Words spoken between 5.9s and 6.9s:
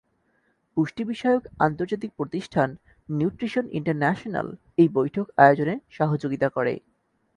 সহযোগিতা করে।